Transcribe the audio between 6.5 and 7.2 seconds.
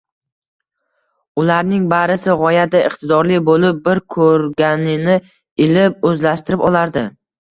olardi.